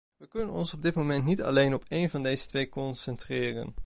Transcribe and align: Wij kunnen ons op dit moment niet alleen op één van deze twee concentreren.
Wij 0.17 0.27
kunnen 0.27 0.53
ons 0.55 0.73
op 0.73 0.81
dit 0.81 0.93
moment 0.95 1.25
niet 1.25 1.41
alleen 1.41 1.73
op 1.73 1.83
één 1.87 2.09
van 2.09 2.23
deze 2.23 2.47
twee 2.47 2.69
concentreren. 2.69 3.73